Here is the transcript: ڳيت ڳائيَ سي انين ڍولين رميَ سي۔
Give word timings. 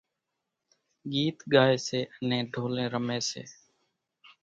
ڳيت 1.11 1.37
ڳائيَ 1.53 1.75
سي 1.87 1.99
انين 2.17 2.43
ڍولين 2.53 2.87
رميَ 2.93 3.19
سي۔ 3.29 3.43